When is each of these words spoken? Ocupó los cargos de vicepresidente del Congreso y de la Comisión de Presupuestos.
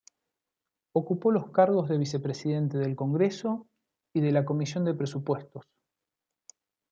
Ocupó 0.93 1.29
los 1.31 1.51
cargos 1.51 1.87
de 1.87 1.99
vicepresidente 1.99 2.79
del 2.79 2.95
Congreso 2.95 3.67
y 4.15 4.21
de 4.21 4.31
la 4.31 4.45
Comisión 4.45 4.83
de 4.83 4.95
Presupuestos. 4.95 5.65